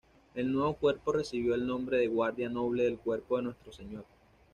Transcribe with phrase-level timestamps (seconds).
[0.33, 4.03] El nuevo cuerpo recibió el nombre de "Guardia Noble del Cuerpo de Nuestro Señor".